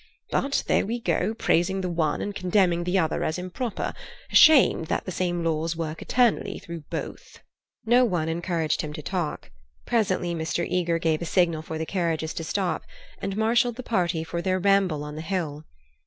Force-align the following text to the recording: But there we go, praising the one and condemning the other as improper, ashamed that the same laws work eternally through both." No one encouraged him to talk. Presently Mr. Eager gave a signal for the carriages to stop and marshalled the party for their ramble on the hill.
But 0.31 0.63
there 0.65 0.83
we 0.83 0.99
go, 0.99 1.35
praising 1.35 1.81
the 1.81 1.87
one 1.89 2.21
and 2.21 2.33
condemning 2.33 2.85
the 2.85 2.97
other 2.97 3.23
as 3.23 3.37
improper, 3.37 3.93
ashamed 4.31 4.87
that 4.87 5.05
the 5.05 5.11
same 5.11 5.43
laws 5.45 5.75
work 5.75 6.01
eternally 6.01 6.57
through 6.57 6.85
both." 6.89 7.37
No 7.85 8.03
one 8.03 8.27
encouraged 8.27 8.81
him 8.81 8.93
to 8.93 9.03
talk. 9.03 9.51
Presently 9.85 10.33
Mr. 10.33 10.65
Eager 10.67 10.97
gave 10.97 11.21
a 11.21 11.25
signal 11.25 11.61
for 11.61 11.77
the 11.77 11.85
carriages 11.85 12.33
to 12.33 12.43
stop 12.43 12.81
and 13.19 13.37
marshalled 13.37 13.75
the 13.75 13.83
party 13.83 14.23
for 14.23 14.41
their 14.41 14.57
ramble 14.57 15.03
on 15.03 15.13
the 15.17 15.21
hill. 15.21 15.65